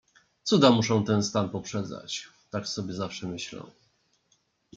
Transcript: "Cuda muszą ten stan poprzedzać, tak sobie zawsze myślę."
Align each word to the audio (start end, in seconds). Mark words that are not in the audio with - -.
"Cuda 0.43 0.69
muszą 0.71 1.05
ten 1.05 1.23
stan 1.23 1.49
poprzedzać, 1.49 2.27
tak 2.49 2.67
sobie 2.67 2.93
zawsze 2.93 3.27
myślę." 3.27 3.63